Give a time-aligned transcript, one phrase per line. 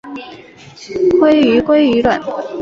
[1.19, 2.19] 鲑鱼鲑鱼卵